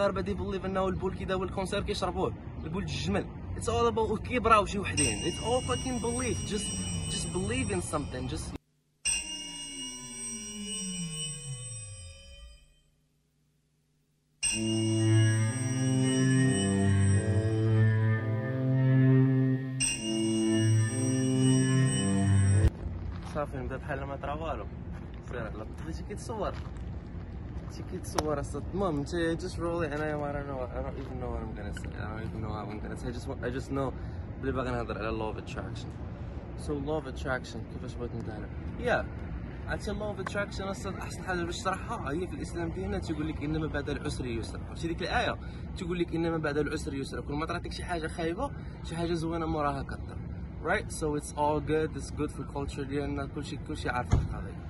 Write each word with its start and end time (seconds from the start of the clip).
المغاربه 0.00 0.20
they 0.20 0.34
believe 0.34 0.66
إنه 0.66 0.88
البول 0.88 1.14
كيداوي 1.14 1.24
ال 1.24 1.42
cancer 1.42 1.82
كيشربوه. 1.82 2.34
البول 2.64 2.82
الجمل. 2.82 3.26
it's 3.56 3.68
all 3.68 3.86
about 3.86 4.26
كيبراو 4.26 4.66
شي 4.66 4.78
وحدين. 4.78 5.18
it's 5.18 5.38
all 5.38 5.62
fucking 5.68 6.00
belief. 6.00 6.38
Just 6.50 6.68
just 7.10 7.26
believe 7.32 7.70
in 7.70 7.80
something. 7.82 8.28
Just 8.28 8.54
صافي 23.34 23.56
نبدأ 23.56 23.76
بحال 23.76 24.04
ما 24.04 24.16
طرا 24.16 24.34
والو. 24.34 24.66
سير 25.28 25.40
على 25.40 25.66
بغيتي 25.84 26.02
كيتصور 26.02 26.52
شي 27.76 27.82
كيتصور 27.90 28.40
أصلا 28.40 28.62
المهم 28.74 28.98
انت 28.98 29.40
just 29.42 29.56
roll 29.56 29.82
it. 29.82 29.92
and 29.92 30.02
I, 30.02 30.32
don't 30.32 30.46
know 30.48 30.60
I 30.60 30.82
don't 30.82 30.98
even 30.98 31.20
know 31.20 31.30
what 31.32 31.40
I'm 31.42 31.54
gonna 31.54 31.74
say. 31.74 31.90
I 32.02 32.08
don't 32.08 32.28
even 32.28 32.40
know 32.42 32.52
how 32.52 32.64
I'm 32.70 32.80
gonna 32.80 32.96
say. 32.96 33.08
I 33.08 33.12
just 33.12 33.28
want, 33.28 33.44
I 33.44 33.50
just 33.50 33.70
know 33.70 33.92
بلي 34.42 34.52
باغي 34.52 34.70
نهضر 34.70 34.98
على 34.98 35.10
law 35.18 35.30
of 35.32 35.38
attraction. 35.38 35.88
So 36.66 36.72
law 36.72 37.00
of 37.00 37.06
attraction. 37.06 37.60
كيفاش 37.72 37.94
بغيت 37.94 38.10
نديرها 38.14 38.48
yeah. 38.80 39.04
عرفتي 39.68 39.90
law 39.92 40.16
of 40.16 40.26
attraction 40.26 40.60
أصلا 40.62 41.02
أحسن 41.02 41.22
حاجة 41.22 41.44
باش 41.44 41.58
تشرحها 41.58 42.10
هي 42.10 42.26
في 42.26 42.34
الإسلام 42.34 42.68
ديالنا 42.70 42.98
تيقول 42.98 43.28
لك 43.28 43.44
إنما 43.44 43.66
بعد 43.66 43.90
العسر 43.90 44.26
يسر. 44.26 44.60
عرفتي 44.68 44.88
ديك 44.88 45.02
الآية؟ 45.02 45.36
تقول 45.78 45.98
لك 45.98 46.14
إنما 46.14 46.38
بعد 46.38 46.58
العسر 46.58 46.94
يسر. 46.94 47.20
كل 47.20 47.34
ما 47.34 47.46
طراتك 47.46 47.72
شي 47.72 47.84
حاجة 47.84 48.06
خايبة 48.06 48.50
شي 48.84 48.96
حاجة 48.96 49.12
زوينة 49.12 49.46
موراها 49.46 49.82
كثر 49.82 50.16
right? 50.62 50.92
So 50.92 51.14
it's 51.14 51.32
all 51.36 51.60
good. 51.60 51.96
It's 51.96 52.10
good 52.10 52.30
for 52.32 52.44
culture 52.54 52.80
ديالنا. 52.82 53.26
كلشي 53.26 53.56
كلشي 53.68 53.88
عارف 53.88 54.14
القضية. 54.14 54.60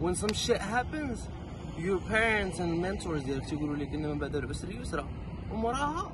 When 0.00 0.14
some 0.14 0.34
shit 0.34 0.60
happens 0.60 1.18
your 1.78 2.00
parents 2.10 2.58
and 2.58 2.80
mentors 2.82 3.24
ديالك 3.24 3.46
تيقولوا 3.46 3.76
لك 3.76 3.94
ان 3.94 4.10
من 4.10 4.18
بعد 4.18 4.36
العسر 4.36 4.70
يسرا 4.70 5.06
وموراها 5.52 6.12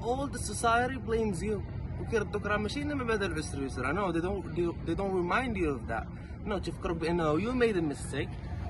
all 0.00 0.26
the 0.32 0.38
society 0.38 0.98
blames 1.08 1.42
you 1.42 1.60
وكيردوك 2.00 2.46
راه 2.46 2.56
ماشي 2.56 2.82
ان 2.82 2.98
من 2.98 3.06
بعد 3.06 3.22
العسر 3.22 3.62
يسرا 3.62 3.92
no 3.92 4.12
they 4.12 4.20
don't 4.20 4.56
they 4.86 4.94
don't 4.94 5.12
remind 5.12 5.56
you 5.56 5.68
of 5.68 5.92
that. 5.92 6.06
No 6.46 6.58
تفكروك 6.58 6.96
بإنه 6.96 7.40
you 7.40 7.52
made 7.52 7.76
a 7.76 7.82
mistake. 7.82 8.28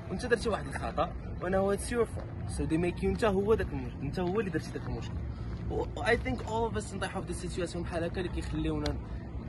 وانت 0.09 0.25
درتي 0.25 0.49
واحد 0.49 0.67
الخطأ. 0.67 1.13
وانه 1.41 1.75
it's 1.75 1.89
your 1.89 2.05
fault. 2.05 2.51
So 2.51 2.65
they 2.65 2.77
make 2.77 3.01
you 3.01 3.05
انت 3.05 3.25
هو 3.25 3.53
داك 3.53 3.67
المشكل. 3.73 4.01
انت 4.01 4.19
هو 4.19 4.39
اللي 4.39 4.51
درتي 4.51 4.71
داك 4.71 4.87
المشكل. 4.87 5.13
I 5.97 6.15
think 6.15 6.39
all 6.47 6.71
of 6.71 6.83
us 6.83 6.93
نطيحوا 6.93 7.21
في 7.21 7.33
situation 7.33 7.83
بحال 7.83 8.03
هكا 8.03 8.21
اللي 8.21 8.29
كيخليونا 8.29 8.95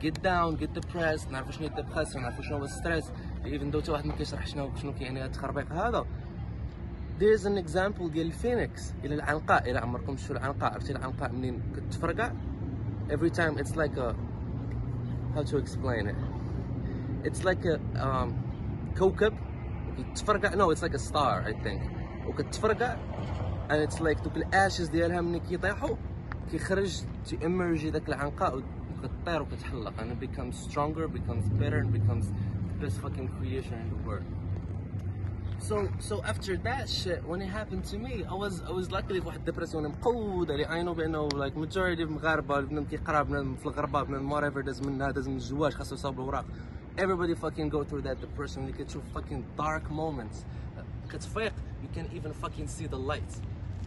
get 0.01 0.13
down 0.13 0.63
get 0.63 0.79
depressed. 0.79 1.31
نعرفوا 1.31 1.51
شنو 1.51 1.67
هي 1.67 1.83
depressed 1.83 2.15
نعرفوا 2.15 2.43
شنو 2.43 2.57
هو 2.57 2.67
stress 2.67 3.05
even 3.45 3.73
though 3.73 3.81
حتى 3.81 3.91
واحد 3.91 4.05
ما 4.05 4.13
كيشرح 4.13 4.47
شنو 4.47 4.75
شنو 4.75 4.93
كيعني 4.93 5.19
هذا 5.19 5.25
التخربيق 5.25 5.71
هذا. 5.71 6.05
there 7.18 7.32
is 7.32 7.46
an 7.46 7.58
example 7.58 8.08
ديال 8.08 8.26
الفينيكس 8.26 8.92
الى 9.04 9.14
العنقاء 9.14 9.70
الى 9.70 9.78
عمركم 9.78 10.16
شفتوا 10.16 10.36
العنقاء 10.36 10.72
عرفتي 10.72 10.92
العنقاء 10.92 11.32
منين 11.32 11.62
كتفرقع 11.76 12.32
every 13.10 13.30
time 13.30 13.58
it's 13.58 13.76
like 13.76 13.96
a 13.96 14.14
how 15.34 15.42
to 15.42 15.56
explain 15.56 16.06
it 16.06 16.16
it's 17.24 17.44
like 17.44 17.64
a 17.64 17.80
um, 18.04 18.32
كوكب 18.98 19.32
كيتفرقع 19.96 20.54
no 20.54 20.70
it's 20.70 20.82
like 20.82 20.94
a 20.94 20.98
star 20.98 21.44
I 21.46 21.52
think 21.52 21.82
وكتفرقع 22.26 22.96
and 23.70 23.88
it's 23.88 24.00
like 24.00 24.22
دوك 24.22 24.36
الاشز 24.36 24.88
ديالها 24.88 25.20
ملي 25.20 25.40
كيطيحوا 25.40 25.96
كيخرج 26.50 27.02
تيمرجي 27.26 27.90
داك 27.90 28.08
العنقاء 28.08 28.62
وكتطير 28.98 29.42
وكتحلق 29.42 29.92
and 29.98 30.12
it 30.12 30.20
becomes 30.20 30.56
stronger 30.70 31.08
becomes 31.08 31.48
better 31.48 31.78
and 31.78 31.92
becomes 31.92 32.26
the 32.28 32.86
best 32.86 32.96
fucking 33.00 33.28
creation 33.38 33.74
in 33.74 33.88
the 33.90 34.08
world 34.08 34.24
so 35.68 35.88
so 36.08 36.22
after 36.22 36.56
that 36.56 36.88
shit 36.88 37.20
when 37.30 37.42
it 37.42 37.50
happened 37.60 37.84
to 37.92 37.98
me 37.98 38.24
I 38.34 38.34
was 38.34 38.62
I 38.70 38.72
was 38.78 38.90
luckily 38.90 39.20
في 39.20 39.26
واحد 39.26 39.38
الديبرسيون 39.38 39.88
مقودة 39.88 40.54
اللي 40.54 40.66
I 40.66 40.86
know 40.86 40.96
بانه 40.96 41.28
like 41.28 41.54
majority 41.54 42.00
المغاربة 42.00 42.60
بنادم 42.60 42.84
كيقرا 42.84 43.22
بنادم 43.22 43.54
في 43.54 43.66
الغربة 43.66 44.02
بنادم 44.02 44.30
whatever 44.30 44.64
داز 44.64 44.82
منها 44.82 45.10
داز 45.10 45.28
من 45.28 45.36
الزواج 45.36 45.72
خاصو 45.72 45.94
يصاوب 45.94 46.20
الوراق 46.20 46.44
everybody 46.98 47.34
fucking 47.34 47.68
go 47.68 47.84
through 47.84 48.02
that 48.02 48.16
depression 48.20 48.58
اللي 48.58 48.72
كتشوف 48.72 49.02
fucking 49.14 49.62
dark 49.62 49.90
moments 49.90 50.36
كتفيق 51.12 51.52
you 51.82 51.98
can 51.98 52.06
even 52.18 52.32
fucking 52.44 52.66
see 52.66 52.86
the 52.86 52.98
light 53.12 53.32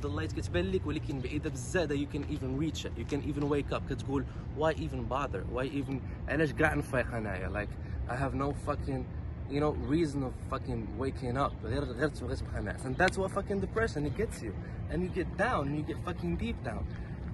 the 0.01 0.09
light 0.09 0.35
كتبان 0.35 0.65
لك 0.71 0.87
ولكن 0.87 1.19
بعيدة 1.19 1.49
بزاف 1.49 1.89
you 1.89 2.07
can 2.15 2.23
even 2.35 2.59
reach 2.63 2.85
it 2.85 2.91
you 2.97 3.05
can 3.13 3.21
even 3.31 3.43
wake 3.49 3.77
up 3.77 3.81
كتقول 3.89 4.25
why 4.57 4.73
even 4.73 5.13
bother 5.13 5.43
why 5.55 5.65
even 5.65 5.95
علاش 6.27 6.53
كاع 6.53 6.73
نفيق 6.73 7.15
انايا 7.15 7.49
like 7.49 7.69
I 8.11 8.15
have 8.15 8.33
no 8.33 8.53
fucking 8.67 9.03
you 9.49 9.59
know 9.59 9.71
reason 9.95 10.23
of 10.23 10.33
fucking 10.49 10.87
waking 10.99 11.37
up 11.37 11.53
غير 11.63 11.83
غير 11.83 12.07
تبغي 12.07 12.35
تبقى 12.35 12.61
ناعس 12.63 12.85
and 12.85 12.95
that's 12.97 13.17
what 13.17 13.31
fucking 13.31 13.59
depression 13.59 14.05
it 14.05 14.17
gets 14.17 14.41
you 14.41 14.53
and 14.91 15.03
you 15.03 15.09
get 15.09 15.37
down 15.37 15.67
and 15.67 15.75
you 15.77 15.83
get 15.93 15.97
fucking 16.05 16.35
deep 16.37 16.63
down 16.63 16.83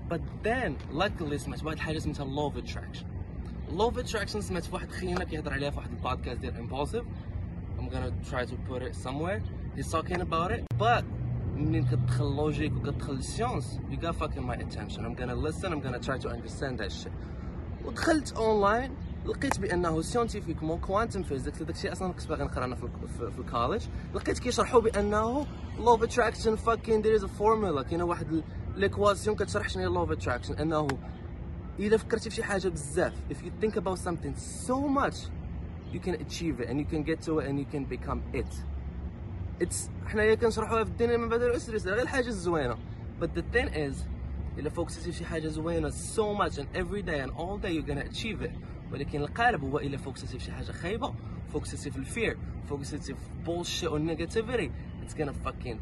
but 0.10 0.22
then 0.44 0.78
luckily 0.92 1.38
سمعت 1.38 1.64
واحد 1.64 1.76
الحاجة 1.78 2.00
سميتها 2.00 2.26
law 2.26 2.54
of 2.54 2.58
attraction 2.58 3.06
law 3.72 3.90
of 3.92 3.98
attraction 3.98 4.40
سمعت 4.40 4.64
في 4.64 4.74
واحد 4.76 4.92
خينا 4.92 5.24
كيهضر 5.24 5.54
عليها 5.54 5.70
في 5.70 5.78
واحد 5.78 5.90
البودكاست 5.92 6.40
ديال 6.42 6.54
impulsive 6.70 7.06
I'm 7.80 7.90
gonna 7.90 8.12
try 8.32 8.44
to 8.46 8.56
put 8.70 8.82
it 8.82 8.96
somewhere 8.96 9.42
he's 9.76 9.92
talking 9.92 10.22
about 10.22 10.52
it 10.52 10.64
but 10.80 11.04
منين 11.56 11.86
كتدخل 11.86 12.26
لوجيك 12.36 12.74
وكتدخل 12.76 13.14
السيونس 13.14 13.80
you 13.92 13.96
got 14.06 14.16
fucking 14.16 14.44
my 14.48 14.56
attention 14.56 15.06
I'm 15.06 15.16
gonna 15.22 15.36
listen 15.48 15.74
I'm 15.74 15.82
gonna 15.82 16.00
try 16.00 16.18
to 16.18 16.30
understand 16.30 16.78
that 16.80 16.92
shit 16.92 17.12
ودخلت 17.86 18.32
اونلاين 18.38 18.92
لقيت 19.27 19.61
بأنه 19.61 20.03
scientifiquement 20.03 20.79
quantum 20.79 21.23
physics 21.23 21.63
داك 21.63 21.71
الشيء 21.71 21.93
أصلا 21.93 22.13
كنت 22.13 22.29
باغي 22.29 22.45
نقرا 22.45 22.65
أنا 22.65 22.75
في, 22.75 22.89
في, 23.19 23.39
ال 23.39 23.44
collège 23.44 23.83
لقيت 24.15 24.39
كيشرحوا 24.39 24.81
بأنه 24.81 25.47
law 25.79 25.89
of 25.89 26.03
attraction 26.03 26.57
fucking 26.57 27.03
there 27.03 27.15
is 27.15 27.25
a 27.25 27.27
formula 27.27 27.83
كاينة 27.83 28.05
واحد 28.05 28.43
l'équation 28.77 29.37
كتشرح 29.37 29.69
شنو 29.69 29.83
هي 29.83 29.89
law 29.89 30.01
of 30.01 30.11
attraction 30.11 30.55
أنه 30.55 30.89
إذا 31.79 31.97
فكرتي 31.97 32.31
في 32.31 32.37
شي 32.37 32.43
حاجة 32.43 32.69
بزاف 32.69 33.13
if 33.31 33.37
you 33.37 33.51
think 33.65 33.77
about 33.77 33.99
something 33.99 34.35
so 34.67 34.77
much 34.99 35.17
you 35.93 36.01
can 36.01 36.15
achieve 36.15 36.61
it 36.61 36.69
and 36.69 36.79
you 36.79 36.87
can 36.87 37.03
get 37.03 37.21
to 37.23 37.39
it 37.39 37.49
and 37.49 37.59
you 37.59 37.67
can 37.67 37.85
become 37.85 38.23
it. 38.33 38.53
It's 39.61 39.91
حنايا 40.07 40.35
كنشرحوها 40.35 40.85
في 40.85 40.91
الدنيا 40.91 41.17
من 41.17 41.29
بعد 41.29 41.43
العسر 41.43 41.77
غير 41.77 42.03
الحاجة 42.03 42.29
الزوينة. 42.29 42.77
But 43.21 43.35
the 43.35 43.43
thing 43.57 43.69
is 43.75 43.97
إلا 44.59 44.71
focus 44.71 44.97
يتي 44.97 45.13
في 45.13 45.19
شي 45.19 45.25
حاجة 45.25 45.49
زوينة 45.49 45.91
so 45.91 46.35
much 46.35 46.59
and 46.59 46.67
every 46.75 47.03
day 47.03 47.21
and 47.21 47.31
all 47.31 47.59
day 47.59 47.73
you're 47.73 47.87
gonna 47.87 48.11
achieve 48.11 48.43
it. 48.43 48.53
ولكن 48.93 49.21
القالب 49.21 49.65
هو 49.65 49.79
إلى 49.79 49.99
فوكسيتيف 49.99 50.43
شي 50.43 50.53
حاجة 50.53 50.73
خايبة 50.73 51.15
فوكسيتيف 51.53 51.97
الفير 51.97 52.39
فوكسيتيف 52.69 53.17
بولشيت 53.47 53.89
أو 53.89 53.99
negativity 53.99 54.71
it's 55.03 55.17
gonna 55.17 55.33
fucking 55.33 55.81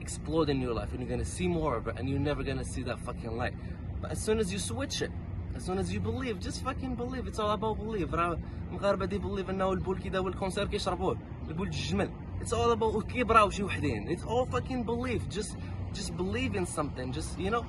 explode 0.00 0.50
in 0.50 0.62
your 0.62 0.74
life 0.74 0.94
you 0.94 1.08
gonna 1.08 1.24
see 1.24 1.48
more 1.48 1.74
of 1.76 1.88
and 1.88 2.08
you 2.08 2.18
never 2.18 2.42
gonna 2.42 2.62
see 2.62 2.82
that 2.82 2.98
fucking 2.98 3.38
light 3.38 3.54
بس 4.02 4.10
as 4.10 4.30
soon 4.30 4.38
as 4.38 4.52
you 4.52 4.58
switch 4.58 5.02
it 5.02 5.10
as 5.56 5.62
soon 5.66 5.78
as 5.78 5.92
you 5.92 6.00
believe 6.00 6.38
just 6.48 6.58
fucking 6.64 6.94
believe. 6.94 7.26
It's 7.26 7.38
all 7.38 7.50
about 7.50 7.76
believe 7.78 8.14
راه 8.14 8.38
المغاربه 8.70 9.06
دي 9.06 9.18
بليف 9.18 9.50
إنه 9.50 9.72
البول 9.72 9.98
كي 9.98 10.08
داو 10.08 10.28
الكونسير 10.28 10.66
كيشربوه. 10.66 11.18
البول 11.48 11.66
الجمل 11.66 12.10
it's 12.40 12.52
all 12.52 12.76
about 12.76 13.04
كيبراو 13.06 13.50
شي 13.50 13.62
وحدين. 13.62 14.16
It's 14.16 14.22
all 14.22 14.46
fucking 14.46 14.84
believe 14.84 15.28
just 15.38 15.56
just 15.92 16.16
believe 16.16 16.54
in 16.54 16.66
something. 16.66 17.12
Just 17.12 17.38
you 17.38 17.50
know 17.50 17.64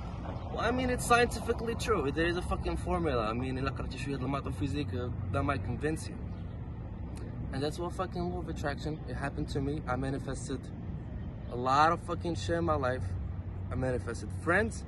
I 0.59 0.71
mean 0.71 0.89
it's 0.89 1.05
scientifically 1.05 1.75
true 1.75 2.11
there 2.11 2.25
is 2.25 2.37
a 2.37 2.41
fucking 2.41 2.77
formula 2.77 3.27
I 3.29 3.33
mean 3.33 3.57
إلا 3.57 3.69
قرأتي 3.69 3.97
شوية 3.97 4.15
الماط 4.15 4.47
وفيزيك 4.47 5.11
that 5.31 5.43
might 5.43 5.63
convince 5.63 6.07
you 6.07 6.15
and 7.53 7.61
that's 7.63 7.79
what 7.79 7.93
fucking 7.93 8.31
law 8.31 8.39
of 8.39 8.49
attraction 8.49 8.99
it 9.07 9.15
happened 9.15 9.47
to 9.49 9.61
me 9.61 9.81
I 9.87 9.95
manifested 9.95 10.59
a 11.51 11.55
lot 11.55 11.91
of 11.91 11.99
fucking 12.01 12.35
shit 12.35 12.57
in 12.57 12.65
my 12.65 12.75
life 12.75 13.03
I 13.71 13.75
manifested 13.75 14.29
friends 14.43 14.83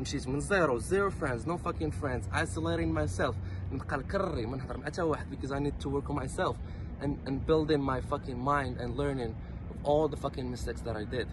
مشيت 0.00 0.28
من 0.28 0.40
زيرو 0.40 0.78
zero 0.78 1.10
friends 1.10 1.46
no 1.46 1.56
fucking 1.56 1.90
friends 1.90 2.28
isolating 2.32 2.92
myself 2.92 3.34
نبقى 3.72 3.98
نكري 3.98 4.46
ما 4.46 4.56
نهضر 4.56 4.76
مع 4.76 4.84
حتى 4.84 5.02
واحد 5.02 5.26
because 5.30 5.52
I 5.52 5.58
need 5.58 5.78
to 5.80 5.88
work 5.88 6.10
on 6.10 6.16
myself 6.16 6.56
and, 7.00 7.18
and 7.26 7.46
building 7.46 7.82
my 7.82 8.00
fucking 8.00 8.38
mind 8.38 8.80
and 8.80 8.96
learning 8.96 9.34
of 9.70 9.76
all 9.84 10.08
the 10.08 10.16
fucking 10.16 10.50
mistakes 10.50 10.80
that 10.82 10.96
I 10.96 11.04
did 11.04 11.28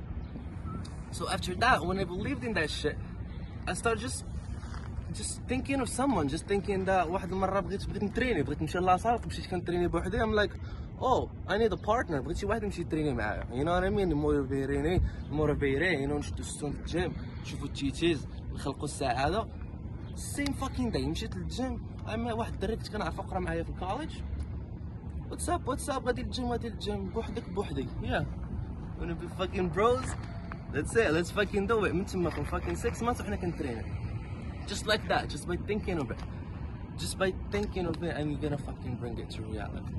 so 1.12 1.30
after 1.30 1.56
that 1.56 1.86
when 1.86 2.00
I 2.00 2.04
believed 2.04 2.44
in 2.44 2.54
that 2.54 2.70
shit 2.70 2.98
I 3.69 3.75
started 3.75 4.01
just 4.07 4.21
just 5.19 5.35
thinking 5.51 5.79
of 5.85 5.89
someone 6.01 6.27
just 6.35 6.47
thinking 6.53 6.85
that 6.85 7.07
واحد 7.07 7.33
المرة 7.33 7.61
بغيت 7.61 7.87
بغيت 7.87 8.03
نتريني 8.03 8.43
بغيت 8.43 8.63
نمشي 8.63 8.79
لاصال 8.79 9.21
مشيت 9.27 9.47
كنتريني 9.47 9.89
بوحدي. 9.89 10.19
I'm 10.21 10.33
like 10.33 10.53
oh 11.01 11.29
I 11.49 11.59
need 11.59 11.73
a 11.73 11.77
partner. 11.77 12.21
بغيت 12.21 12.37
شي 12.37 12.47
واحد 12.47 12.63
يمشي 12.63 12.81
يتريني 12.81 13.15
معايا. 13.15 13.43
You 13.43 13.65
know 13.65 13.73
what 13.73 13.85
I 13.85 13.91
mean? 13.91 14.15
motiver 14.15 14.76
يني 14.76 15.03
motiver 15.31 15.97
ي 15.97 16.07
you 16.07 16.11
know 16.11 16.15
نشدو 16.15 16.43
ال 16.43 16.50
son 16.50 16.73
في 16.73 16.81
الجيم. 16.81 17.13
نشوفو 17.43 17.67
ال 17.67 17.74
titties 17.74 18.27
نخلقو 18.53 18.85
السعادة. 18.85 19.47
Same 20.17 20.53
fucking 20.63 20.93
day. 20.93 21.07
مشيت 21.07 21.37
للجيم. 21.37 21.83
اما 22.15 22.33
واحد 22.33 22.53
الدري 22.53 22.77
كنت 22.77 22.89
كنعرفو 22.89 23.21
قرا 23.21 23.39
معايا 23.39 23.63
في 23.63 23.71
ال 23.71 23.76
collège 23.76 24.11
what's 25.31 25.59
up 25.59 25.69
what's 25.69 25.97
up 25.97 26.07
غادي 26.07 26.23
للجيم 26.23 26.47
غادي 26.47 26.69
للجيم 26.69 27.09
بوحدك 27.09 27.49
بوحدي. 27.51 27.89
Yeah. 28.03 28.25
Wanna 29.01 29.15
be 29.15 29.29
fucking 29.39 29.69
bros? 29.77 30.09
That's 30.74 30.96
it, 30.96 31.12
let's 31.12 31.32
fucking 31.32 31.68
do 31.68 31.86
it. 31.86 31.94
من 31.94 32.06
تما 32.06 32.32
for 32.32 32.44
fucking 32.46 32.76
six 32.76 33.02
months 33.02 33.22
وحنا 33.22 33.36
كنترينر. 33.36 33.86
Just 34.68 34.88
like 34.88 35.08
that, 35.08 35.30
just 35.30 35.48
by 35.48 35.56
thinking 35.68 36.00
of 36.00 36.12
it. 36.12 36.20
Just 36.98 37.18
by 37.18 37.34
thinking 37.52 37.86
of 37.86 38.02
it 38.04 38.16
and 38.16 38.32
you're 38.32 38.42
gonna 38.42 38.58
fucking 38.58 38.96
bring 38.96 39.18
it 39.18 39.30
to 39.32 39.42
reality. 39.42 39.94